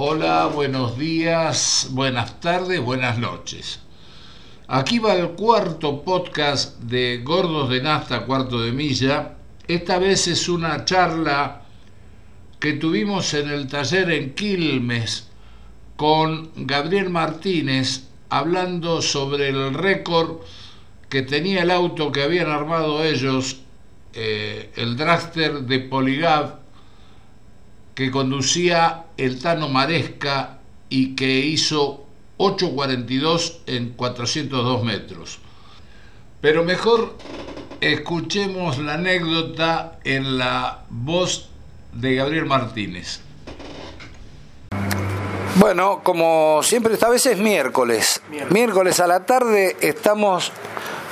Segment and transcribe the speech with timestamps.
[0.00, 3.80] Hola, buenos días, buenas tardes, buenas noches.
[4.68, 9.34] Aquí va el cuarto podcast de Gordos de Nafta, cuarto de milla.
[9.66, 11.62] Esta vez es una charla
[12.60, 15.30] que tuvimos en el taller en Quilmes
[15.96, 20.42] con Gabriel Martínez hablando sobre el récord
[21.08, 23.62] que tenía el auto que habían armado ellos,
[24.14, 26.67] eh, el dragster de Poligab,
[27.98, 30.58] que conducía el Tano Maresca
[30.88, 32.06] y que hizo
[32.38, 35.40] 8.42 en 402 metros.
[36.40, 37.16] Pero mejor
[37.80, 41.48] escuchemos la anécdota en la voz
[41.92, 43.18] de Gabriel Martínez.
[45.56, 48.22] Bueno, como siempre, esta vez es miércoles.
[48.50, 50.52] Miércoles, a la tarde estamos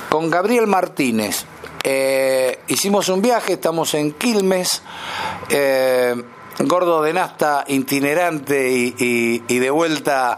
[0.07, 1.43] con Gabriel Martínez.
[1.83, 4.81] Eh, hicimos un viaje, estamos en Quilmes.
[5.49, 6.15] Eh,
[6.59, 10.37] gordo de nasta itinerante y, de vuelta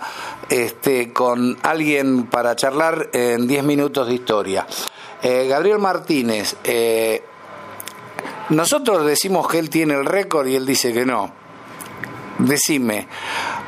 [0.50, 4.68] este, con alguien para charlar en 10 minutos de historia.
[5.22, 7.24] Eh, Gabriel Martínez, eh,
[8.50, 11.32] nosotros decimos que él tiene el récord y él dice que no.
[12.40, 13.08] Decime,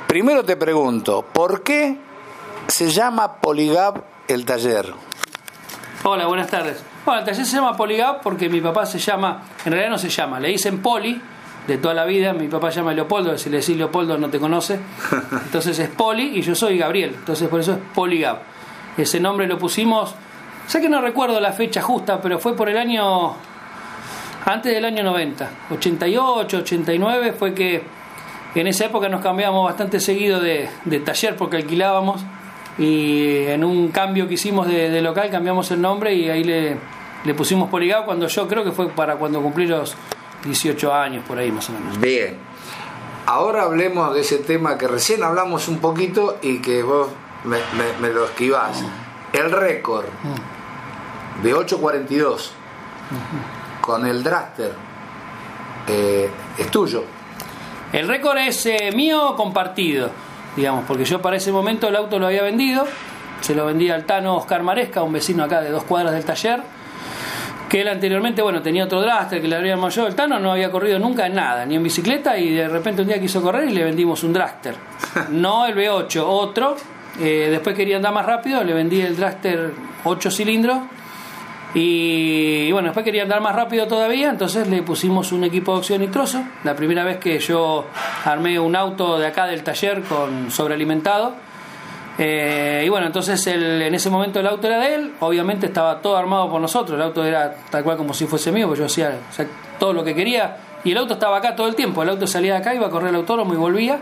[0.08, 1.97] primero te pregunto, ¿por qué
[2.68, 4.94] se llama Poligab el taller?
[6.03, 6.81] Hola, buenas tardes.
[7.06, 10.09] Bueno, el taller se llama Poligab porque mi papá se llama, en realidad no se
[10.09, 11.22] llama, le dicen Poli
[11.67, 12.34] de toda la vida.
[12.34, 14.80] Mi papá se llama Leopoldo, si le decís Leopoldo no te conoce.
[15.45, 17.16] Entonces es Poli y yo soy Gabriel.
[17.16, 18.40] Entonces por eso es Poligab.
[18.98, 20.14] Ese nombre lo pusimos,
[20.68, 23.34] sé que no recuerdo la fecha justa, pero fue por el año,
[24.45, 27.84] antes del año 90, 88, 89, fue que
[28.53, 30.70] en esa época nos cambiábamos bastante seguido de,
[31.06, 32.22] taller porque alquilábamos
[32.78, 36.75] y en un cambio que hicimos de, local cambiamos el nombre y ahí le,
[37.23, 39.96] le pusimos Poligab cuando yo creo que fue para cuando cumplí los
[40.44, 42.00] 18 años por ahí más o menos.
[42.00, 42.38] Bien.
[43.25, 47.09] Ahora hablemos de ese tema que recién hablamos un poquito y que vos
[47.45, 48.84] me, lo esquivás.
[49.31, 50.06] El récord
[51.44, 52.50] de 8.42
[53.79, 54.74] con el Draster
[55.88, 57.03] eh, es tuyo.
[57.94, 60.09] El récord es eh, mío compartido,
[60.56, 62.85] digamos, porque yo para ese momento el auto lo había vendido,
[63.41, 66.62] se lo vendía al Tano Oscar Maresca, un vecino acá de dos cuadras del taller
[67.72, 70.09] que él anteriormente, bueno, tenía otro Draster que le habría mayor.
[70.09, 73.08] El Tano no había corrido nunca en nada, ni en bicicleta, y de repente un
[73.08, 74.76] día quiso correr y le vendimos un Draster.
[75.30, 76.76] No el V8, otro.
[77.18, 79.72] Eh, después quería andar más rápido, le vendí el Draster
[80.04, 80.80] 8 cilindros.
[81.74, 86.02] Y, bueno, después quería andar más rápido todavía, entonces le pusimos un equipo de opción
[86.02, 86.44] nitroso.
[86.66, 87.86] La primera vez que yo
[88.26, 91.36] armé un auto de acá del taller con sobrealimentado
[92.17, 96.17] eh, y bueno, entonces en ese momento el auto era de él, obviamente estaba todo
[96.17, 99.17] armado por nosotros, el auto era tal cual como si fuese mío, pues yo hacía
[99.79, 102.53] todo lo que quería y el auto estaba acá todo el tiempo, el auto salía
[102.53, 103.99] de acá, iba a correr el autónomo y volvía,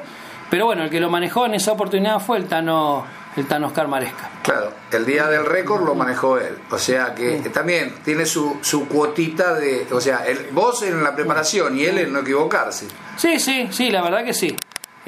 [0.50, 3.06] pero bueno, el que lo manejó en esa oportunidad fue el Tano,
[3.36, 4.30] el Tano Oscar Maresca.
[4.42, 8.88] Claro, el día del récord lo manejó él, o sea que también tiene su, su
[8.88, 12.88] cuotita de, o sea, el, vos en la preparación y él en no equivocarse.
[13.18, 14.56] Sí, sí, sí, la verdad que sí.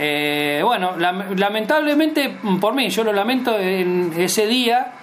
[0.03, 4.93] Eh, bueno, lamentablemente por mí, yo lo lamento en ese día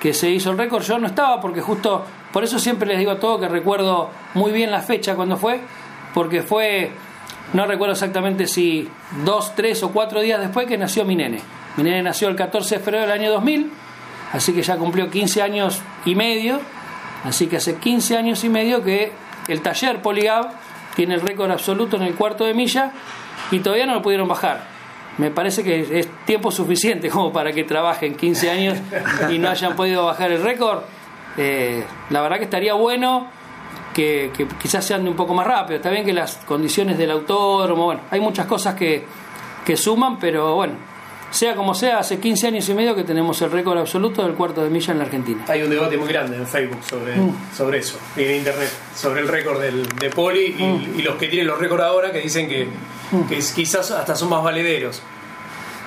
[0.00, 3.12] que se hizo el récord, yo no estaba porque justo, por eso siempre les digo
[3.12, 5.60] a todos que recuerdo muy bien la fecha cuando fue,
[6.14, 6.90] porque fue,
[7.52, 8.88] no recuerdo exactamente si
[9.24, 11.38] dos, tres o cuatro días después que nació mi nene.
[11.76, 13.70] Mi nene nació el 14 de febrero del año 2000,
[14.32, 16.60] así que ya cumplió 15 años y medio,
[17.22, 19.12] así que hace 15 años y medio que
[19.46, 20.50] el taller Poligab
[20.96, 22.90] tiene el récord absoluto en el cuarto de milla
[23.50, 24.64] y todavía no lo pudieron bajar.
[25.18, 28.78] Me parece que es tiempo suficiente como para que trabajen 15 años
[29.30, 30.80] y no hayan podido bajar el récord.
[31.36, 33.28] Eh, la verdad que estaría bueno
[33.92, 34.30] que,
[34.60, 35.76] quizás se ande un poco más rápido.
[35.76, 39.04] Está bien que las condiciones del autódromo, bueno, hay muchas cosas que,
[39.64, 40.74] que suman, pero bueno,
[41.30, 44.62] sea como sea, hace 15 años y medio que tenemos el récord absoluto del cuarto
[44.62, 45.44] de milla en la Argentina.
[45.48, 47.54] Hay un debate muy grande en Facebook sobre, mm.
[47.56, 50.98] sobre eso, y en Internet, sobre el récord del, de Poli mm.
[50.98, 52.66] y, los que tienen los récords ahora que dicen que,
[53.10, 53.22] mm.
[53.28, 55.02] que quizás hasta son más valederos.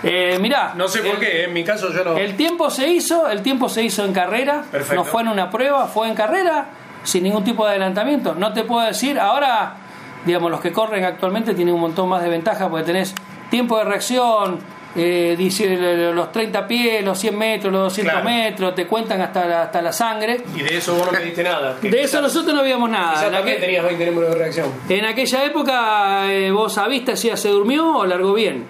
[0.04, 2.18] Eh, mirá, no sé por qué, en mi caso yo no.
[2.18, 5.88] El tiempo se hizo, el tiempo se hizo en carrera, no fue en una prueba,
[5.88, 6.68] fue en carrera,
[7.04, 8.36] sin ningún tipo de adelantamiento.
[8.36, 9.78] No te puedo decir, ahora,
[10.26, 13.16] digamos, los que corren actualmente tienen un montón más de ventaja porque tenés
[13.50, 14.60] tiempo de reacción,
[14.96, 19.82] eh, los 30 pies, los 100 metros, los 200 metros, te cuentan hasta la, hasta
[19.82, 20.42] la sangre.
[20.56, 21.78] Y de eso vos no me diste nada.
[21.82, 23.28] De eso nosotros no vimos nada.
[23.28, 24.70] En aquel, tenías 20 números de reacción.
[24.90, 28.66] En aquella época eh, vos a vista si se durmió o largó bien.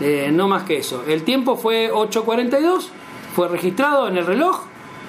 [0.00, 1.04] Eh, no más que eso.
[1.06, 2.88] El tiempo fue 8.42,
[3.34, 4.66] fue registrado en el reloj.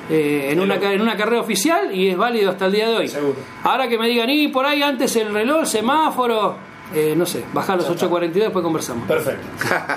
[0.08, 3.12] Eh, en, una, en una carrera oficial y es válido hasta el día de hoy.
[3.64, 6.56] Ahora que me digan, y por ahí antes el reloj, el semáforo,
[6.94, 9.08] eh, no sé, baja a los 8.42 después conversamos.
[9.08, 9.46] Perfecto.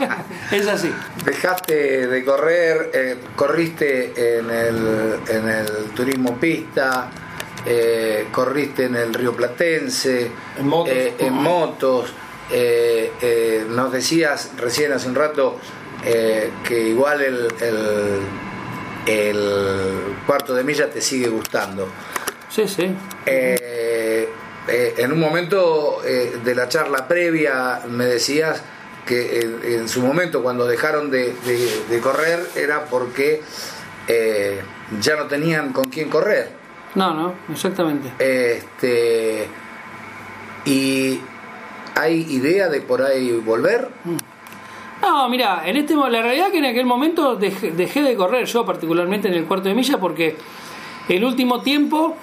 [0.52, 0.92] es así.
[1.24, 7.10] Dejaste de correr, eh, corriste en el, en el turismo pista,
[7.66, 10.92] eh, corriste en el Río Platense, En motos.
[10.94, 12.12] eh, en motos.
[12.50, 15.58] eh, eh, nos decías recién hace un rato
[16.04, 18.20] eh, que igual el, el,
[19.06, 21.86] el cuarto de milla te sigue gustando.
[22.48, 22.94] Sí, sí.
[24.68, 28.62] Eh, en un momento eh, de la charla previa me decías
[29.06, 33.40] que en, en su momento cuando dejaron de, de- de correr era porque
[34.06, 34.60] eh,
[35.00, 36.50] ya no tenían con quién correr.
[36.94, 38.12] No, no, exactamente.
[38.18, 39.46] Este,
[40.64, 41.20] y
[41.94, 43.88] hay idea de por ahí volver.
[45.00, 48.44] No, mira, en este la realidad es que en aquel momento dejé, dejé de correr
[48.46, 50.36] yo particularmente en el cuarto de milla porque
[51.08, 52.16] el último tiempo,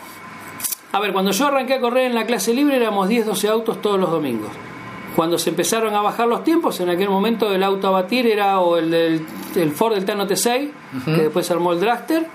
[0.95, 3.81] a ver, cuando yo arranqué a correr en la clase libre éramos 10, 12 autos
[3.81, 4.49] todos los domingos.
[5.15, 8.59] Cuando se empezaron a bajar los tiempos, en aquel momento el auto a batir era
[8.59, 9.25] o el, del-
[9.55, 10.69] el Ford del Tano T6,
[11.05, 12.25] que después armó el Dragster,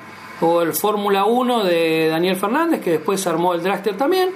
[0.40, 4.30] o el Fórmula 1 de Daniel Fernández, que después armó el Dragster también.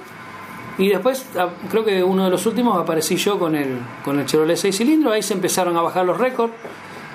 [0.77, 1.25] Y después,
[1.71, 5.13] creo que uno de los últimos aparecí yo con el, con el Chevrolet 6 cilindros,
[5.13, 6.53] ahí se empezaron a bajar los récords.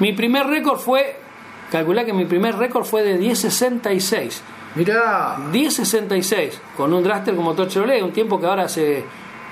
[0.01, 1.17] Mi primer récord fue,
[1.71, 4.41] calculá que mi primer récord fue de 10.66.
[4.75, 9.05] Mirá, 10.66, con un Dragster con motor Chevrolet, un tiempo que ahora hace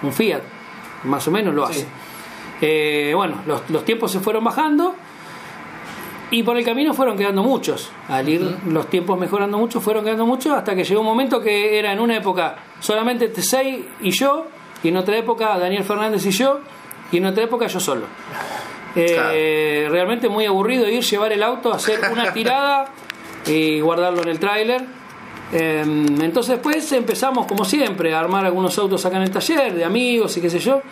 [0.03, 0.43] un Fiat,
[1.05, 1.87] más o menos lo hace.
[2.61, 4.95] Eh, bueno, los, los tiempos se fueron bajando
[6.31, 7.91] y por el camino fueron quedando muchos.
[8.09, 11.79] Al ir los tiempos mejorando mucho, fueron quedando muchos hasta que llegó un momento que
[11.79, 14.47] era en una época solamente T6 y yo,
[14.83, 16.61] y en otra época Daniel Fernández y yo,
[17.11, 18.07] y en otra época yo solo.
[18.95, 22.87] Eh, Realmente muy aburrido ir, llevar el auto, hacer una tirada
[23.47, 24.98] y guardarlo en el tráiler.
[25.53, 25.83] Eh,
[26.21, 30.37] entonces después empezamos como siempre a armar algunos autos acá en el taller, de amigos
[30.37, 30.83] y qué sé yo.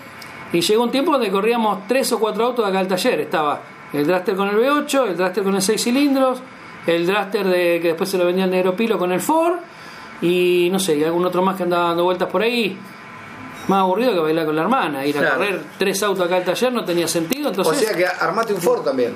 [0.52, 3.20] Y llegó un tiempo donde corríamos tres o cuatro autos de acá al taller.
[3.20, 3.60] Estaba
[3.92, 6.38] el Draster con el V8, el Draster con el 6 cilindros,
[6.86, 9.56] el Draster de, que después se lo vendía el Negro Pilo con el Ford
[10.22, 12.76] y no sé, y algún otro más que andaba dando vueltas por ahí.
[13.68, 15.04] Más aburrido que bailar con la hermana.
[15.04, 17.48] Ir a correr tres autos acá al taller no tenía sentido.
[17.48, 19.12] o Entonces sea que armate un Ford también.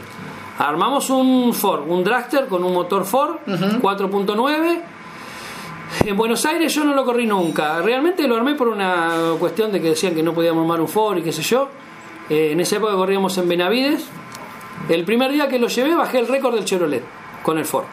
[0.58, 4.81] Armamos un Ford, un Dragster con un motor Ford 4.9.
[6.04, 7.81] En Buenos Aires yo no lo corrí nunca.
[7.82, 11.19] Realmente lo armé por una cuestión de que decían que no podíamos armar un Ford
[11.19, 11.69] y qué sé yo.
[12.28, 14.06] Eh, en esa época corríamos en Benavides.
[14.88, 17.04] El primer día que lo llevé bajé el récord del Chevrolet
[17.42, 17.84] con el Ford.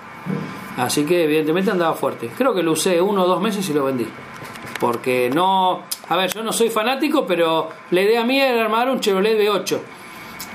[0.78, 2.30] Así que evidentemente andaba fuerte.
[2.38, 4.08] Creo que lo usé uno o dos meses y lo vendí.
[4.80, 5.82] Porque no...
[6.10, 9.80] A ver, yo no soy fanático, pero la idea mía era armar un Chevrolet V8.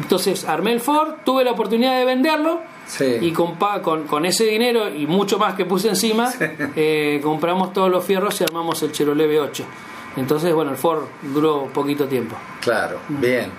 [0.01, 3.19] Entonces armé el Ford, tuve la oportunidad de venderlo Sí.
[3.21, 6.31] y con, con, con ese dinero y mucho más que puse encima,
[6.77, 9.65] eh, compramos todos los fierros y armamos el Chevrolet V8.
[10.17, 12.37] Entonces, bueno, el Ford duró poquito tiempo.
[12.61, 13.51] Claro, bien.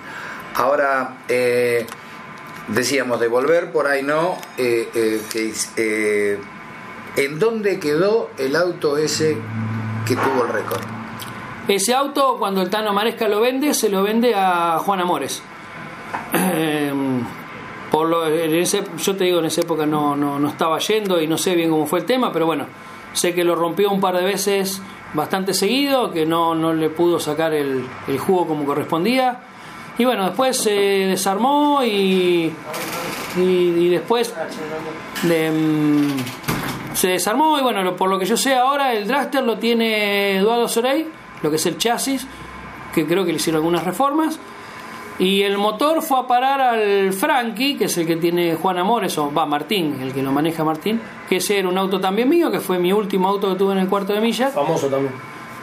[0.54, 1.84] Ahora, eh,
[2.68, 4.36] decíamos de volver, por ahí no.
[4.56, 6.38] eh, eh, que, eh,
[7.16, 9.36] ¿En dónde quedó el auto ese
[10.06, 10.80] que tuvo el récord?
[11.68, 15.42] Ese auto, cuando el Tano Maresca lo vende, se lo vende a Juan Amores.
[17.94, 20.78] Eh, por lo, en ese- yo te digo, en esa época no, no, no estaba
[20.80, 22.66] yendo y no sé bien cómo fue el tema, pero bueno,
[23.12, 24.82] sé que lo rompió un par de veces
[25.14, 29.40] bastante seguido, que no, no le pudo sacar el, el jugo como correspondía.
[29.96, 32.52] Y bueno, después se desarmó y,
[33.36, 34.34] y, y después
[35.22, 39.56] de, mm, se desarmó y bueno, por lo que yo sé ahora, el Dragster lo
[39.58, 41.06] tiene Eduardo Sorey,
[41.42, 42.26] lo que es el chasis,
[42.92, 44.40] que creo que le hicieron algunas reformas.
[45.18, 49.16] Y el motor fue a parar al Frankie, que es el que tiene Juan Amores,
[49.18, 52.50] o va Martín, el que lo maneja Martín, que ese era un auto también mío,
[52.50, 54.48] que fue mi último auto que tuve en el cuarto de milla.
[54.48, 55.12] Famoso también.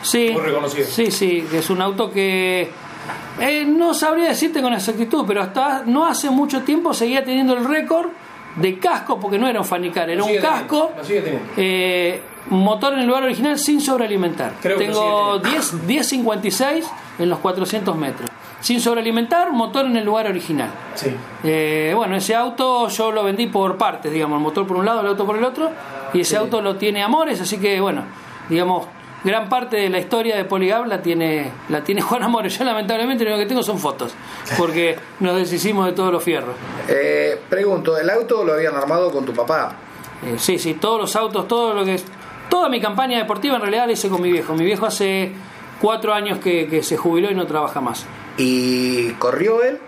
[0.02, 0.88] Sí, Muy reconocido.
[0.88, 2.70] sí, sí, que es un auto que
[3.40, 7.66] eh, no sabría decirte con exactitud, pero hasta no hace mucho tiempo seguía teniendo el
[7.66, 8.08] récord
[8.56, 10.92] de casco, porque no era un fanicar, era un casco.
[11.58, 14.54] Eh, motor en el lugar original sin sobrealimentar.
[14.62, 16.84] Creo que Tengo lo sigue 10 10.56
[17.20, 18.31] en los 400 metros.
[18.62, 20.70] Sin sobrealimentar, motor en el lugar original.
[20.96, 21.14] Sí.
[21.44, 25.02] Eh, bueno, ese auto yo lo vendí por partes, digamos, el motor por un lado,
[25.02, 25.72] el auto por el otro,
[26.14, 28.04] y ese auto lo tiene Amores, así que bueno,
[28.50, 28.86] digamos,
[29.24, 32.58] gran parte de la historia de Poligab la tiene, la tiene Juan Amores.
[32.58, 34.14] Yo lamentablemente lo que tengo son fotos,
[34.58, 36.56] porque nos deshicimos de todos los fierros.
[36.88, 39.76] Eh, pregunto, ¿el auto lo habían armado con tu papá?
[40.24, 42.06] Eh, sí, sí, todos los autos, todo lo que es.
[42.50, 44.54] Toda mi campaña deportiva en realidad la hice con mi viejo.
[44.54, 45.32] Mi viejo hace
[45.82, 48.06] cuatro años que, que se jubiló y no trabaja más.
[48.38, 49.80] ¿Y corrió él?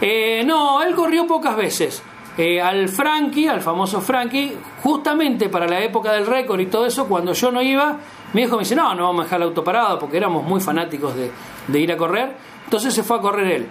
[0.00, 2.02] Eh, no, él corrió pocas veces.
[2.36, 7.06] Eh, al Frankie, al famoso Frankie, justamente para la época del récord y todo eso,
[7.06, 7.98] cuando yo no iba,
[8.32, 10.60] mi viejo me dice, no, no vamos a dejar el auto parado, porque éramos muy
[10.60, 11.30] fanáticos de,
[11.68, 12.34] de ir a correr,
[12.64, 13.68] entonces se fue a correr él.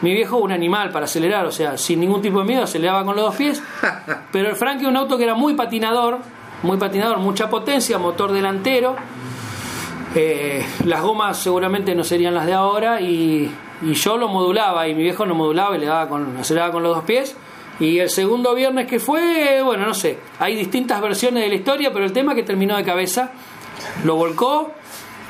[0.00, 3.16] Mi viejo un animal para acelerar, o sea, sin ningún tipo de miedo, aceleraba con
[3.16, 3.62] los dos pies,
[4.32, 6.18] pero el Frankie un auto que era muy patinador,
[6.62, 8.94] muy patinador, mucha potencia, motor delantero,
[10.14, 13.50] eh, las gomas seguramente no serían las de ahora y,
[13.82, 16.82] y yo lo modulaba y mi viejo no modulaba y le daba con, aceleraba con
[16.82, 17.36] los dos pies.
[17.80, 21.92] Y el segundo viernes que fue, bueno, no sé, hay distintas versiones de la historia,
[21.92, 23.32] pero el tema es que terminó de cabeza,
[24.04, 24.70] lo volcó,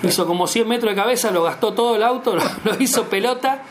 [0.03, 3.62] hizo como 100 metros de cabeza, lo gastó todo el auto, lo, lo hizo pelota.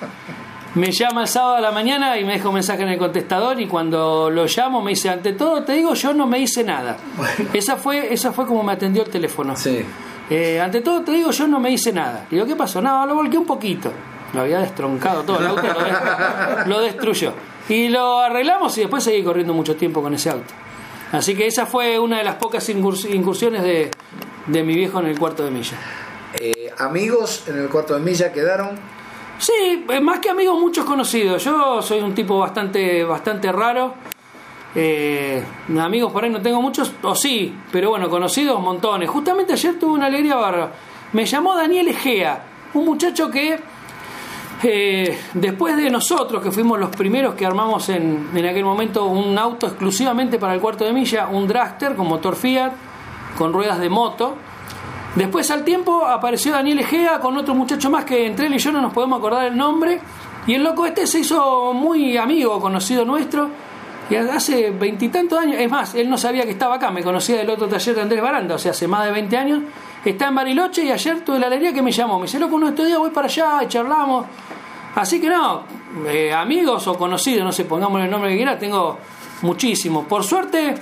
[0.73, 3.61] Me llama el sábado a la mañana y me deja un mensaje en el contestador
[3.61, 6.97] y cuando lo llamo me dice, ante todo te digo, yo no me hice nada.
[7.53, 9.55] Esa fue, esa fue como me atendió el teléfono.
[9.55, 9.85] Sí.
[10.29, 12.25] Eh, ante todo te digo, yo no me hice nada.
[12.29, 12.81] Digo, ¿qué pasó?
[12.81, 13.91] Nada, lo volqué un poquito.
[14.33, 17.33] Lo había destroncado todo el auto, lo, des- lo destruyó.
[17.69, 20.53] Y lo arreglamos y después seguí corriendo mucho tiempo con ese auto.
[21.11, 23.91] Así que esa fue una de las pocas incurs- incursiones de,
[24.47, 25.77] de mi viejo en el cuarto de milla.
[26.39, 28.71] Eh, amigos en el cuarto de milla quedaron.
[29.37, 31.43] Sí, eh, más que amigos, muchos conocidos.
[31.43, 33.93] Yo soy un tipo bastante, bastante raro.
[34.75, 35.43] Eh,
[35.79, 39.09] amigos por ahí no tengo muchos, o sí, pero bueno, conocidos montones.
[39.09, 40.71] Justamente ayer tuve una alegría barra.
[41.13, 43.59] Me llamó Daniel Egea, un muchacho que
[44.63, 49.37] eh, después de nosotros, que fuimos los primeros que armamos en, en aquel momento un
[49.37, 52.71] auto exclusivamente para el cuarto de milla, un dragster con motor Fiat,
[53.37, 54.35] con ruedas de moto.
[55.15, 58.71] Después al tiempo apareció Daniel Egea con otro muchacho más que entre él y yo
[58.71, 60.01] no nos podemos acordar el nombre.
[60.47, 63.49] Y el loco este se hizo muy amigo, conocido nuestro.
[64.09, 67.49] Y hace veintitantos años, es más, él no sabía que estaba acá, me conocía del
[67.49, 69.63] otro taller de Andrés Baranda, o sea, hace más de 20 años.
[70.03, 72.19] Está en Bariloche y ayer tuve la alegría que me llamó.
[72.19, 74.25] Me dice, loco, uno estos voy para allá y charlamos.
[74.95, 75.63] Así que no,
[76.07, 78.99] eh, amigos o conocidos, no sé, pongámosle el nombre que quiera, tengo
[79.41, 80.05] muchísimos.
[80.05, 80.75] Por suerte,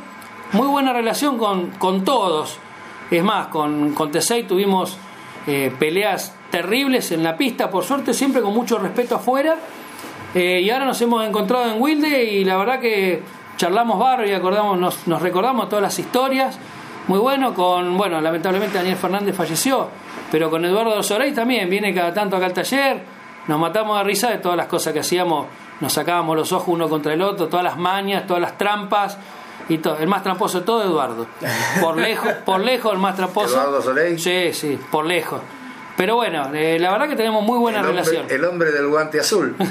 [0.54, 2.58] muy buena relación con, con todos.
[3.10, 4.98] Es más, con, con Tesei tuvimos
[5.48, 9.56] eh, peleas terribles en la pista, por suerte siempre con mucho respeto afuera.
[10.34, 13.22] Eh, y ahora nos hemos encontrado en Wilde y la verdad que
[13.58, 16.58] charlamos barro y acordamos, nos, nos recordamos todas las historias.
[17.08, 19.90] Muy bueno, con, bueno, lamentablemente Daniel Fernández falleció,
[20.32, 23.02] pero con Eduardo Sorey también, viene cada tanto acá al taller,
[23.48, 25.48] nos matamos de risa de todas las cosas que hacíamos,
[25.80, 29.18] nos sacábamos los ojos uno contra el otro, todas las mañas, todas las trampas,
[29.68, 29.98] y todo.
[29.98, 31.28] el más tramposo de todo Eduardo,
[31.82, 33.56] por lejos, por lejos el más tramposo.
[33.56, 34.20] Eduardo Soleil.
[34.20, 35.42] Sí, sí, por lejos.
[35.98, 38.26] Pero bueno, eh, la verdad que tenemos muy buena el, hombre, relación.
[38.30, 39.56] el hombre del guante azul.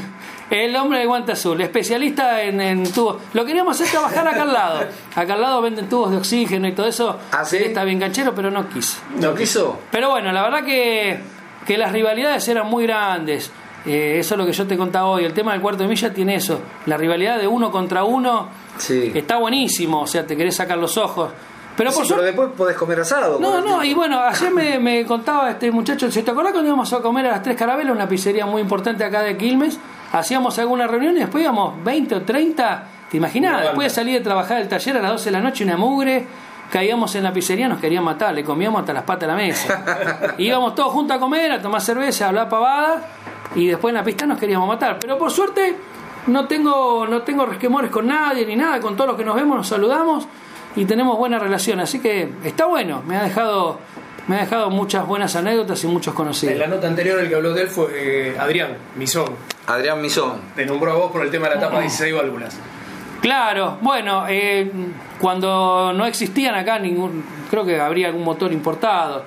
[0.51, 3.17] El hombre de guante azul, especialista en, en tubos.
[3.35, 4.81] Lo queríamos hacer trabajar acá al lado.
[5.15, 7.17] Acá al lado venden tubos de oxígeno y todo eso.
[7.31, 7.57] ¿Ah, sí?
[7.59, 8.99] Está bien canchero, pero no quiso.
[9.21, 9.79] ¿No quiso?
[9.93, 11.21] Pero bueno, la verdad que,
[11.67, 13.53] que las rivalidades eran muy grandes.
[13.87, 15.25] Eh, eso es lo que yo te contaba hoy.
[15.25, 16.61] El tema del cuarto de milla tiene eso.
[16.87, 19.13] La rivalidad de uno contra uno Sí.
[19.15, 20.01] está buenísimo.
[20.03, 21.31] O sea, te querés sacar los ojos.
[21.77, 22.27] Pero por Sí, pero suerte.
[22.27, 23.39] después podés comer asado.
[23.41, 26.93] No, no, y bueno, ayer me, me contaba este muchacho, ¿se te acordás cuando íbamos
[26.93, 29.79] a comer a las Tres Carabelas, una pizzería muy importante acá de Quilmes?
[30.13, 33.53] Hacíamos alguna reunión y después íbamos 20 o 30, ¿te imaginás?
[33.53, 35.77] Una Después de salir de trabajar del taller a las 12 de la noche, una
[35.77, 36.27] mugre,
[36.71, 40.35] caíamos en la pizzería, nos querían matar, le comíamos hasta las patas a la mesa.
[40.39, 43.03] íbamos todos juntos a comer, a tomar cerveza, a hablar pavadas,
[43.55, 44.99] y después en la pista nos queríamos matar.
[45.01, 45.77] Pero por suerte
[46.27, 49.57] no tengo, no tengo resquemores con nadie ni nada, con todos los que nos vemos
[49.57, 50.27] nos saludamos
[50.77, 53.79] y tenemos buena relación, así que está bueno, me ha dejado,
[54.27, 56.57] me ha dejado muchas buenas anécdotas y muchos En conocidos.
[56.57, 59.35] la nota anterior el que habló de él fue eh, Adrián Misón.
[59.67, 60.41] Adrián Misón.
[60.55, 62.59] Te nombró a vos por el tema de la tapa 16 válvulas.
[63.21, 64.71] Claro, bueno, eh,
[65.21, 69.25] cuando no existían acá ningún, creo que habría algún motor importado.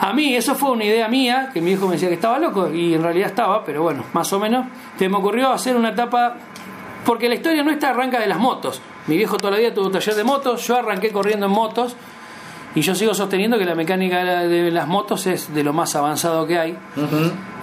[0.00, 2.72] A mí, eso fue una idea mía, que mi hijo me decía que estaba loco,
[2.72, 4.66] y en realidad estaba, pero bueno, más o menos.
[4.98, 6.36] Se me ocurrió hacer una etapa,
[7.04, 8.80] porque la historia nuestra arranca de las motos.
[9.06, 11.94] Mi viejo toda la vida tuvo un taller de motos, yo arranqué corriendo en motos,
[12.74, 15.72] y yo sigo sosteniendo que la mecánica de la- de las motos es de lo
[15.72, 16.78] más avanzado que hay.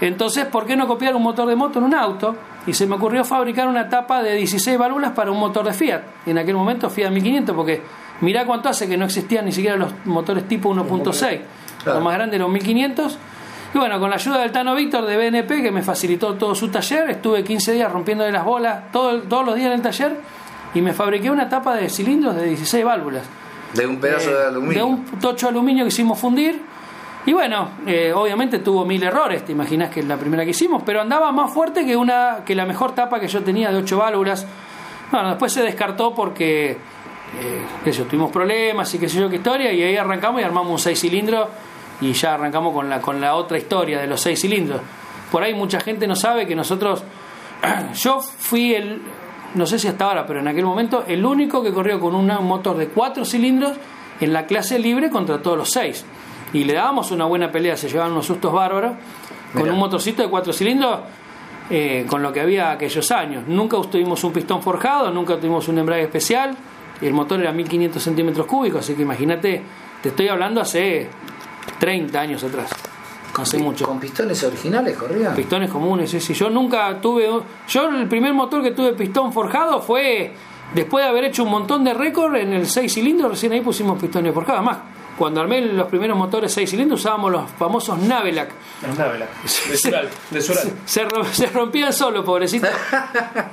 [0.01, 2.35] Entonces, ¿por qué no copiar un motor de moto en un auto?
[2.67, 6.01] Y se me ocurrió fabricar una tapa de 16 válvulas para un motor de Fiat.
[6.25, 7.81] En aquel momento Fiat 1500, porque
[8.21, 11.41] mirá cuánto hace que no existían ni siquiera los motores tipo 1.6.
[11.83, 11.99] Claro.
[11.99, 13.17] Lo más grande era un 1500.
[13.73, 16.69] Y bueno, con la ayuda del Tano Víctor de BNP, que me facilitó todo su
[16.69, 20.19] taller, estuve 15 días rompiéndole las bolas todo- todos los días en el taller
[20.73, 23.23] y me fabriqué una tapa de cilindros de 16 válvulas.
[23.73, 24.77] De un pedazo Eh, de aluminio.
[24.77, 26.61] De un tocho de aluminio que hicimos fundir.
[27.25, 30.81] Y bueno, eh, obviamente tuvo mil errores, te imaginas que es la primera que hicimos,
[30.85, 33.97] pero andaba más fuerte que una que la mejor tapa que yo tenía de ocho
[33.97, 34.47] válvulas.
[35.11, 36.77] Bueno, después se descartó porque, eh,
[37.83, 40.43] qué sé yo, tuvimos problemas y qué sé yo qué historia, y ahí arrancamos y
[40.43, 41.49] armamos un seis cilindros
[42.01, 44.81] y ya arrancamos con la, con la otra historia de los seis cilindros.
[45.31, 47.03] Por ahí mucha gente no sabe que nosotros,
[47.95, 49.01] yo fui el,
[49.55, 52.39] no sé si hasta ahora, pero en aquel momento, el único que corrió con una-
[52.39, 53.73] un motor de cuatro cilindros
[54.21, 56.05] en la clase libre contra todos los seis.
[56.53, 58.93] Y le dábamos una buena pelea, se llevaban unos sustos bárbaros.
[59.53, 59.73] con Mirá.
[59.73, 60.99] un motorcito de cuatro cilindros
[61.71, 63.43] eh, con lo que había aquellos años.
[63.47, 66.55] Nunca tuvimos un pistón forjado, nunca tuvimos un embrague especial.
[67.01, 69.63] y El motor era 1500 centímetros cúbicos, así que imagínate,
[70.03, 71.07] te estoy hablando hace
[71.79, 72.69] 30 años atrás.
[73.41, 73.85] Hace mucho.
[73.85, 75.33] ¿Con pistones originales corría?
[75.33, 76.33] Pistones comunes, sí, sí.
[76.33, 77.27] Yo nunca tuve.
[77.67, 80.31] Yo, el primer motor que tuve pistón forjado fue
[80.73, 83.31] después de haber hecho un montón de récord en el 6 cilindros.
[83.31, 84.59] Recién ahí pusimos pistones forjados.
[84.59, 84.77] Además,
[85.17, 88.51] cuando armé los primeros motores 6 cilindros usábamos los famosos Navelac.
[88.81, 89.27] Las navelas.
[89.69, 90.09] De Sural.
[90.31, 90.71] De Sural.
[90.85, 92.67] Se, ro- se rompían solo, pobrecito.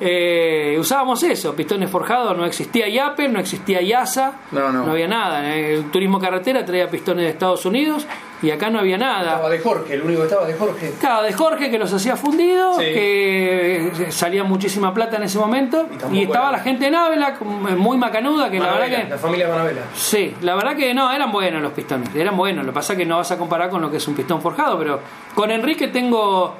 [0.00, 4.90] Eh, usábamos eso, pistones forjados, no existía Yapel, no existía Yasa, No, no.
[4.90, 5.54] había nada.
[5.54, 8.06] El turismo carretera traía pistones de Estados Unidos
[8.42, 9.30] y acá no había nada.
[9.32, 10.92] Estaba de Jorge, el único que estaba de Jorge.
[11.00, 12.82] Claro, de Jorge que los hacía fundidos, Sí.
[12.84, 15.86] que salía muchísima plata en ese momento.
[16.12, 17.38] Y estaba era- la gente de Ávila,
[17.76, 19.08] muy macanuda, que la verdad que.
[19.10, 19.82] La familia Manabela.
[19.94, 22.64] Sí, la verdad que no, eran buenos los pistones, eran buenos.
[22.66, 24.40] Lo que pasa es que no vas a comparar con lo que es un pistón
[24.42, 25.00] forjado, pero
[25.34, 26.54] con Enrique tengo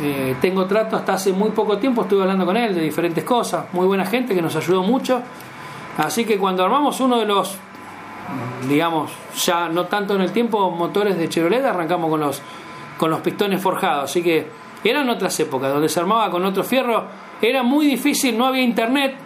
[0.00, 3.66] eh, tengo trato hasta hace muy poco tiempo, estuve hablando con él de diferentes cosas,
[3.72, 5.20] muy buena gente que nos ayudó mucho.
[5.98, 7.58] Así que cuando armamos uno de los,
[8.68, 12.42] digamos, ya no tanto en el tiempo, motores de Chevrolet, arrancamos con los,
[12.96, 14.10] con los pistones forjados.
[14.10, 14.46] Así que
[14.84, 17.04] eran otras épocas, donde se armaba con otro fierro,
[17.40, 19.16] era muy difícil, no había internet,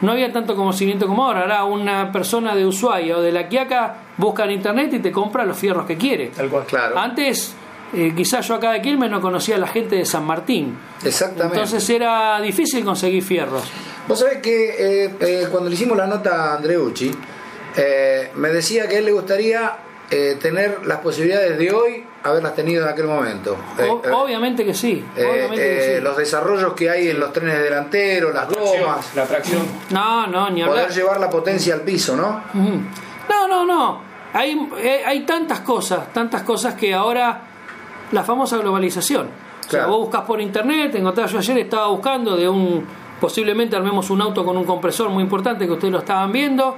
[0.00, 1.42] no había tanto conocimiento como ahora.
[1.42, 5.44] Ahora una persona de Ushuaia o de La Quiaca busca en internet y te compra
[5.44, 6.28] los fierros que quiere.
[6.28, 6.64] Tal cual.
[6.64, 6.98] Claro.
[6.98, 7.54] Antes,
[7.92, 10.78] eh, quizás yo acá de Quilmes no conocía a la gente de San Martín.
[11.04, 11.56] Exactamente.
[11.56, 13.64] Entonces era difícil conseguir fierros.
[14.08, 17.10] Vos sabés que eh, eh, cuando le hicimos la nota a Andreucci,
[17.76, 19.76] eh, me decía que a él le gustaría
[20.10, 23.56] eh, tener las posibilidades de hoy haberlas tenido en aquel momento.
[23.78, 25.04] Eh, eh, obviamente que sí.
[25.16, 26.02] eh, obviamente que eh, sí.
[26.02, 29.62] los desarrollos que hay en los trenes delanteros, las gomas, La tracción.
[29.90, 30.84] No, no, ni hablar.
[30.86, 32.42] poder llevar la potencia al piso, ¿no?
[32.54, 34.00] No, no, no.
[34.32, 34.68] Hay,
[35.06, 37.42] hay tantas cosas, tantas cosas que ahora
[38.12, 39.26] la famosa globalización.
[39.26, 39.88] O sea, Claro.
[39.92, 42.84] vos buscas por internet, encontrás, yo ayer estaba buscando de un,
[43.20, 46.76] posiblemente armemos un auto con un compresor muy importante que ustedes lo estaban viendo.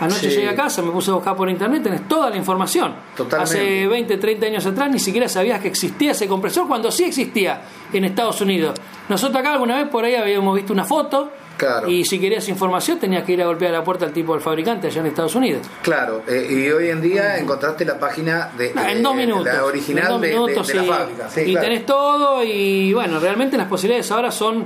[0.00, 0.36] Anoche Sí.
[0.36, 2.94] llegué a casa, me puse a buscar por internet, tenés toda la información.
[3.16, 3.58] Totalmente.
[3.60, 7.62] Hace 20, 30 años atrás ni siquiera sabías que existía ese compresor cuando sí existía
[7.92, 8.74] en Estados Unidos.
[9.08, 11.88] Nosotros acá alguna vez por ahí habíamos visto una foto Claro.
[11.88, 14.88] y si querías información tenías que ir a golpear la puerta al tipo del fabricante
[14.88, 15.62] allá en Estados Unidos.
[15.82, 19.44] Claro, eh, y hoy en día encontraste la página de, en dos minutos.
[19.44, 21.28] la En original dos de- de, minutos, de la fábrica.
[21.30, 21.66] Sí, y claro.
[21.68, 24.64] tenés todo y bueno, realmente las posibilidades ahora son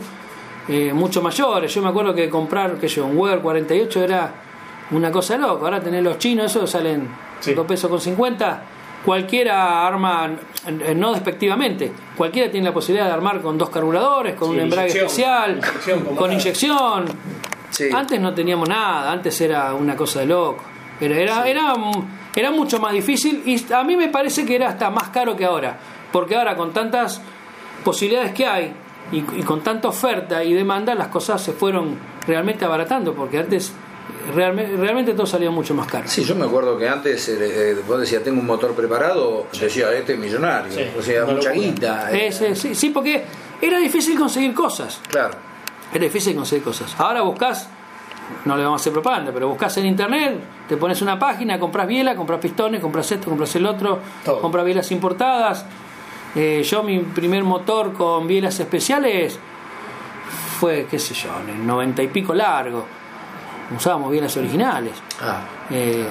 [0.69, 1.75] eh, mucho mayores.
[1.75, 4.33] Yo me acuerdo que comprar, que yo, un Weber 48 era
[4.91, 5.65] una cosa loca.
[5.65, 7.09] Ahora tenés los chinos, esos salen
[7.41, 7.55] Sí.
[7.55, 8.63] 2 pesos con 50.
[9.05, 10.29] Cualquiera arma,
[10.67, 14.61] eh, no despectivamente, cualquiera tiene la posibilidad de armar con dos carburadores, con Sí, un
[14.61, 15.07] embrague inyección.
[15.07, 17.05] especial, Inyección, con inyección.
[17.71, 17.89] Sí.
[17.95, 20.65] Antes no teníamos nada, antes era una cosa de loco.
[21.01, 21.75] Era, era, era,
[22.35, 25.45] era mucho más difícil y a mí me parece que era hasta más caro que
[25.45, 25.79] ahora.
[26.11, 27.23] Porque ahora con tantas
[27.85, 28.73] posibilidades que hay
[29.13, 31.97] y, y con tanta oferta y demanda, las cosas se fueron
[32.27, 33.15] realmente abaratando.
[33.15, 33.73] Porque antes
[34.35, 36.09] realmente, realmente todo salía mucho más caro.
[36.09, 39.93] Sí, yo me acuerdo que antes eh, eh, vos decías, tengo un motor preparado, decía,
[39.93, 42.11] este es millonario, Sí, o sea, mucha guita.
[42.13, 43.25] eh, sí, sí, porque
[43.61, 45.01] era difícil conseguir cosas.
[45.09, 45.35] Claro,
[45.93, 46.95] Era difícil conseguir cosas.
[46.99, 47.69] Ahora buscas,
[48.45, 51.87] no le vamos a hacer propaganda, pero buscas en internet, te pones una página, compras
[51.87, 54.41] biela, compras pistones, compras esto, compras el otro, Todo.
[54.41, 55.65] compras bielas importadas.
[56.35, 59.39] Eh, yo mi primer motor con bielas especiales
[60.61, 62.85] fue, qué sé yo, en el 90 y pico largo.
[63.77, 64.93] Usábamos bielas originales.
[65.21, 66.07] ah, Eh,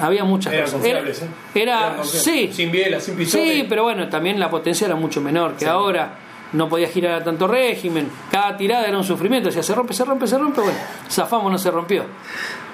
[0.00, 0.80] había muchas Eran cosas.
[0.80, 1.28] confiables, ¿eh?
[1.54, 3.46] era, sí, Sin biela, sin pistones.
[3.52, 6.14] Sí, pero bueno, también la potencia era mucho menor que ahora.
[6.52, 8.08] No podía girar a tanto régimen.
[8.30, 9.48] Cada tirada era un sufrimiento.
[9.48, 10.60] Decía, se rompe, se rompe, se rompe.
[10.60, 10.76] Bueno,
[11.08, 12.04] zafamos, no se rompió.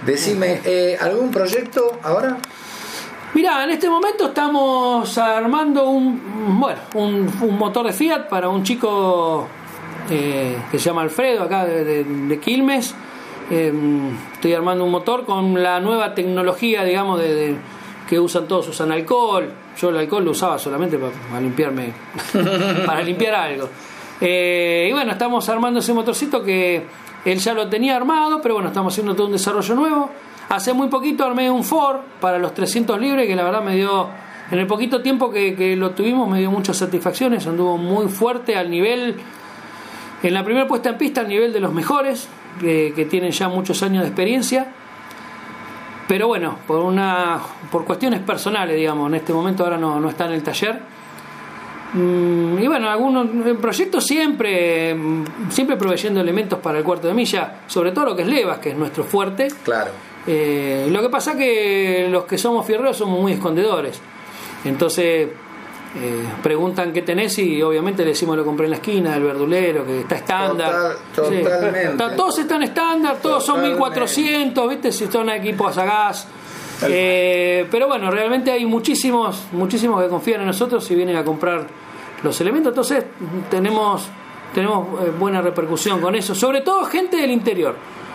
[0.04, 2.38] decime, eh, ¿algún proyecto ahora?
[3.34, 8.62] Mirá, en este momento estamos armando un, bueno, un, un motor de Fiat para un
[8.62, 9.46] chico
[10.08, 12.94] eh, que se llama Alfredo, acá de, de- de Quilmes.
[13.50, 13.72] Eh,
[14.32, 17.56] estoy armando un motor con la nueva tecnología, digamos, de, de-
[18.08, 19.48] que usan todos, usan alcohol.
[19.80, 21.92] Yo el alcohol lo usaba solamente para, para limpiarme,
[22.86, 23.68] para limpiar algo.
[24.20, 26.84] Eh, y bueno, estamos armando ese motorcito que
[27.24, 30.10] él ya lo tenía armado, pero bueno, estamos haciendo todo un desarrollo nuevo.
[30.48, 34.08] Hace muy poquito armé un Ford para los 300 libres que la verdad me dio,
[34.52, 37.46] en el poquito tiempo que, que lo tuvimos, me dio muchas satisfacciones.
[37.48, 39.16] Anduvo muy fuerte al nivel,
[40.22, 42.28] en la primera puesta en pista, al nivel de los mejores,
[42.60, 44.72] que, que tienen ya muchos años de experiencia.
[46.08, 47.40] Pero bueno, por una
[47.70, 50.80] por cuestiones personales, digamos, en este momento ahora no, no está en el taller.
[51.92, 57.14] Mm, y bueno, algunos el proyecto siempre mm, siempre proveyendo elementos para el cuarto de
[57.14, 59.48] milla, sobre todo lo que es levas, que es nuestro fuerte.
[59.64, 59.90] Claro.
[60.26, 64.00] Eh, lo que pasa que los que somos fierreros somos muy escondedores.
[64.64, 65.28] Entonces,
[65.94, 69.86] eh, preguntan qué tenés y obviamente le decimos lo compré en la esquina, el verdulero,
[69.86, 70.96] que está estándar.
[71.14, 71.82] Total- totalmente.
[71.92, 73.84] Está- todos están estándar, todos son Totalmente.
[73.84, 74.92] 1400, ¿viste?
[74.92, 76.28] Si son equipos a gas.
[76.86, 81.66] Eh, pero bueno, realmente hay muchísimos, muchísimos que confían en nosotros y vienen a comprar
[82.22, 82.70] los elementos.
[82.72, 83.04] Entonces
[83.50, 84.06] tenemos,
[84.54, 86.34] tenemos eh, buena repercusión con eso.
[86.34, 87.74] Sobre todo gente del interior.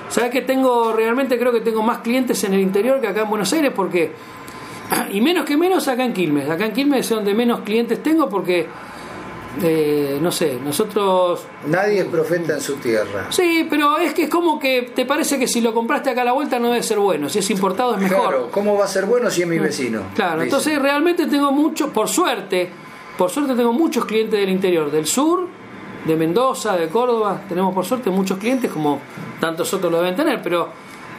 [0.10, 3.30] Sabes que tengo, realmente creo que tengo más clientes en el interior que acá en
[3.30, 4.12] Buenos Aires porque
[5.12, 6.50] y menos que menos acá en Quilmes.
[6.50, 8.68] Acá en Quilmes es donde menos clientes tengo porque,
[9.62, 11.46] eh, no sé, nosotros...
[11.68, 13.28] Nadie es profeta en su tierra.
[13.30, 16.26] Sí, pero es que es como que te parece que si lo compraste acá a
[16.26, 17.30] la vuelta no debe ser bueno.
[17.30, 18.30] Si es importado es mejor.
[18.30, 20.04] Claro, ¿cómo va a ser bueno si es mi vecino?
[20.16, 20.44] Claro, Dice.
[20.46, 22.70] entonces realmente tengo mucho, por suerte,
[23.18, 25.48] por suerte tengo muchos clientes del interior, del sur,
[26.06, 29.00] de Mendoza, de Córdoba, tenemos por suerte muchos clientes como
[29.40, 30.70] tantos otros lo deben tener, pero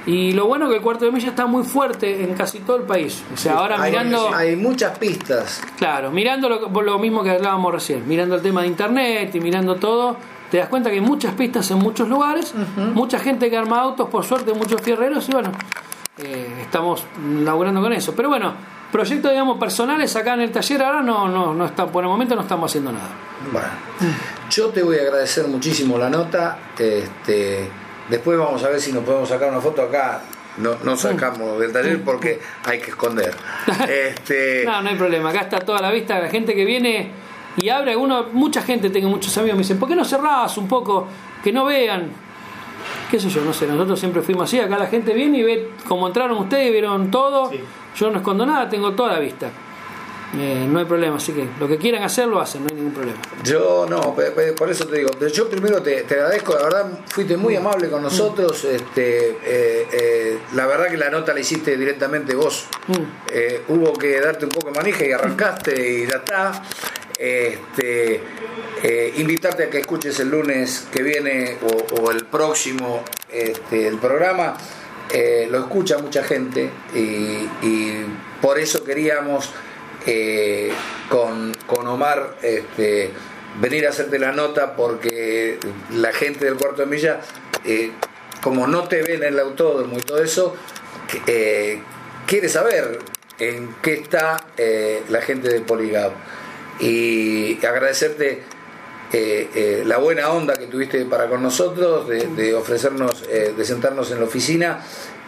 [0.06, 2.82] y lo bueno que el cuarto de milla está muy fuerte en casi todo el
[2.82, 3.22] país.
[3.32, 5.62] O sea, ahora hay, mirando hay muchas pistas.
[5.78, 9.76] Claro, mirando lo, lo mismo que hablábamos recién, mirando el tema de internet y mirando
[9.76, 10.16] todo,
[10.50, 12.52] te das cuenta que hay muchas pistas en muchos lugares,
[12.94, 15.50] mucha gente que arma autos, por suerte, muchos fierreros, y bueno,
[16.18, 17.04] eh, estamos
[17.42, 18.14] laburando con eso.
[18.14, 18.52] Pero bueno,
[18.90, 22.34] proyectos, digamos, personales acá en el taller ahora no, no, no está, por el momento
[22.34, 23.08] no estamos haciendo nada.
[23.50, 23.68] Bueno,
[24.50, 26.58] yo te voy a agradecer muchísimo la nota.
[26.78, 27.70] Este,
[28.08, 30.20] después vamos a ver si nos podemos sacar una foto acá.
[30.58, 33.34] No, no sacamos del taller porque hay que esconder.
[33.88, 37.10] Este, No, no hay problema, acá está toda la vista, la gente que viene
[37.56, 40.68] y abre, uno, mucha gente, tengo muchos amigos, me dicen, ¿por qué no cerrás un
[40.68, 41.06] poco?
[41.42, 42.10] Que no vean.
[43.10, 45.70] qué sé yo, no sé, nosotros siempre fuimos así, acá la gente viene y ve
[45.88, 47.60] cómo entraron ustedes, vieron todo, Sí.
[47.96, 49.48] yo no escondo nada, tengo toda la vista.
[50.34, 52.94] Eh, no hay problema, así que lo que quieran hacer lo hacen, no hay ningún
[52.94, 53.20] problema.
[53.44, 54.16] Yo no,
[54.56, 58.02] por eso te digo, yo primero te, te agradezco, la verdad fuiste muy amable con
[58.02, 63.72] nosotros, este, eh, eh, la verdad que la nota la hiciste directamente vos, Mm.
[63.72, 66.62] Hubo que darte un poco de manija y arrancaste y ya está.
[67.16, 68.20] Este,
[69.16, 74.56] invitarte a que escuches el lunes que viene o, o el próximo este, el programa.
[75.10, 76.98] Eh, lo escucha mucha gente y,
[77.66, 78.06] y
[78.40, 79.50] por eso queríamos
[80.06, 80.70] eh,
[81.08, 83.10] con, con Omar este,
[83.60, 85.58] venir a hacerte la nota porque
[85.90, 87.20] la gente del cuarto de milla,
[87.64, 87.90] eh,
[88.42, 90.56] como no te ven en el autódromo y todo eso,
[91.26, 91.80] eh,
[92.26, 92.98] quiere saber
[93.38, 96.12] en qué está eh, la gente de Poligab.
[96.80, 98.42] Y agradecerte
[99.12, 103.64] eh, eh, la buena onda que tuviste para con nosotros, de, de ofrecernos, eh, de
[103.64, 104.82] sentarnos en la oficina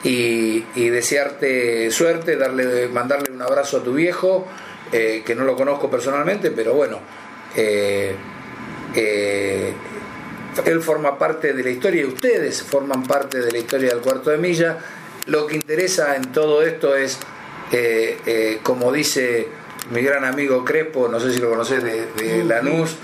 [0.05, 4.47] y, y desearte suerte, darle, mandarle un abrazo a tu viejo,
[4.93, 7.01] eh, que no lo conozco personalmente, pero bueno,
[7.57, 8.15] eh,
[8.95, 9.73] eh,
[10.65, 14.31] él forma parte de la historia y ustedes forman parte de la historia del cuarto
[14.31, 14.79] de milla.
[15.27, 17.19] Lo que interesa en todo esto es,
[18.63, 19.49] como dice
[19.91, 22.95] mi gran amigo Crespo, no sé si lo conoces de, de Lanús,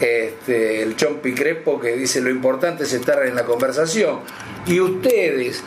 [0.00, 4.20] este, el Chompi Crespo, que dice lo importante es estar en la conversación.
[4.66, 5.62] Y ustedes,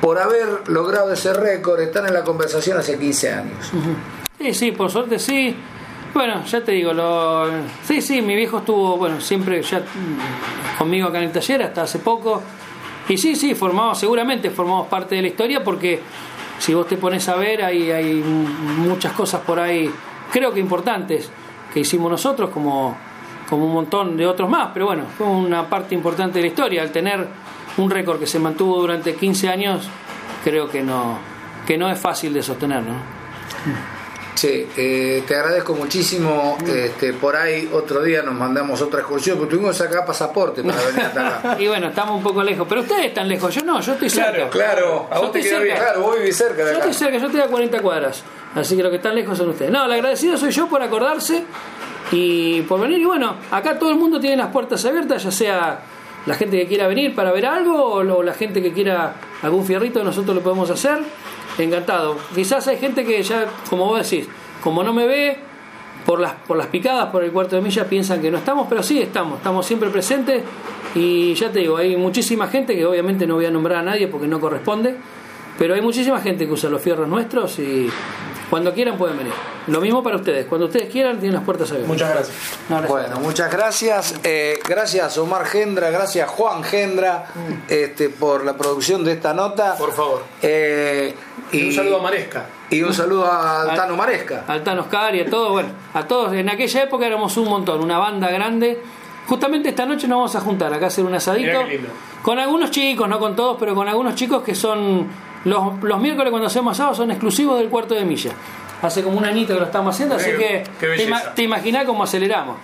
[0.00, 3.70] por haber logrado ese récord, están en la conversación hace 15 años.
[4.38, 5.54] Sí, sí, por suerte sí.
[6.12, 7.46] Bueno, ya te digo, lo...
[7.84, 9.82] sí, sí, mi viejo estuvo, bueno, siempre ya
[10.76, 12.42] conmigo acá en el taller hasta hace poco.
[13.08, 16.00] Y sí, sí, formamos, seguramente formamos parte de la historia porque
[16.58, 19.90] si vos te pones a ver, hay, hay muchas cosas por ahí,
[20.32, 21.30] creo que importantes,
[21.72, 22.96] que hicimos nosotros, como,
[23.48, 26.82] como un montón de otros más, pero bueno, fue una parte importante de la historia.
[26.82, 27.26] Al tener
[27.80, 29.88] un récord que se mantuvo durante 15 años,
[30.44, 31.18] creo que no,
[31.66, 33.20] que no es fácil de sostener, ¿no?
[34.34, 36.56] Sí, eh, te agradezco muchísimo.
[36.66, 40.80] Este, por ahí otro día nos mandamos otra excursión, porque tuvimos que sacar pasaporte para
[40.82, 41.56] venir hasta acá.
[41.60, 44.48] Y bueno, estamos un poco lejos, pero ustedes están lejos, yo no, yo estoy cerca.
[44.48, 45.74] Claro, a Yo vos te cerca.
[45.74, 46.90] Claro, vos vivís cerca de Yo acá.
[46.90, 48.22] estoy cerca, yo estoy a 40 cuadras.
[48.54, 49.70] Así que los que están lejos son ustedes.
[49.70, 51.44] No, el agradecido soy yo por acordarse
[52.10, 52.98] y por venir.
[53.00, 55.80] Y bueno, acá todo el mundo tiene las puertas abiertas, ya sea
[56.26, 60.04] la gente que quiera venir para ver algo o la gente que quiera algún fierrito,
[60.04, 60.98] nosotros lo podemos hacer.
[61.58, 62.16] Encantado.
[62.34, 64.28] Quizás hay gente que ya, como vos decís,
[64.62, 65.38] como no me ve,
[66.06, 68.82] por las, por las picadas, por el cuarto de milla, piensan que no estamos, pero
[68.82, 70.42] sí estamos, estamos siempre presentes.
[70.94, 74.08] Y ya te digo, hay muchísima gente que obviamente no voy a nombrar a nadie
[74.08, 74.96] porque no corresponde,
[75.58, 77.88] pero hay muchísima gente que usa los fierros nuestros y
[78.50, 79.32] cuando quieran pueden venir.
[79.68, 81.88] Lo mismo para ustedes, cuando ustedes quieran tienen las puertas abiertas.
[81.88, 82.36] Muchas gracias.
[82.68, 82.90] No, gracias.
[82.90, 84.14] Bueno, muchas gracias.
[84.24, 87.26] Eh, gracias Omar Gendra, gracias Juan Gendra
[87.68, 89.76] este, por la producción de esta nota.
[89.76, 90.24] Por favor.
[90.42, 91.14] Eh,
[91.52, 92.46] Y un saludo a Maresca.
[92.70, 94.44] Y un saludo a Tano Maresca.
[94.48, 96.32] Al Tano Oscar y a todos, bueno, a todos.
[96.34, 98.80] En aquella época éramos un montón, una banda grande.
[99.26, 101.46] Justamente esta noche nos vamos a juntar acá a hacer un asadito.
[101.50, 101.88] Mirá qué lindo.
[102.22, 105.29] Con algunos chicos, no con todos, pero con algunos chicos que son.
[105.44, 108.32] Los, los miércoles cuando hacemos asado son exclusivos del cuarto de milla.
[108.82, 112.02] hace como un añito que lo estamos haciendo, así que te, ima- te imaginás cómo
[112.04, 112.56] aceleramos.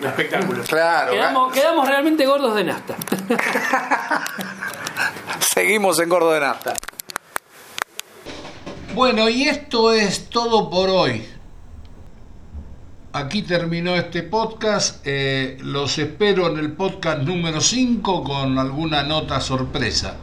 [0.00, 0.62] Un espectáculo.
[0.64, 1.12] Claro.
[1.12, 2.96] Quedamos, quedamos realmente gordos de nafta.
[5.54, 6.74] Seguimos en Gordo de Nafta.
[8.94, 11.24] Bueno, y esto es todo por hoy.
[13.12, 15.00] Aquí terminó este podcast.
[15.04, 20.16] eh, los espero en el podcast número 5 con alguna nota sorpresa.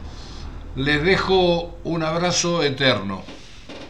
[0.78, 3.24] Les dejo un abrazo eterno.